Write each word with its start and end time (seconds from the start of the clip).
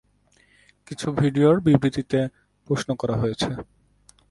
কিছু 0.87 1.07
ভিডিওর 1.11 1.55
বিবৃতিতে 1.59 2.19
প্রশ্ন 2.67 2.89
করা 2.95 3.15
হয়েছে। 3.15 3.49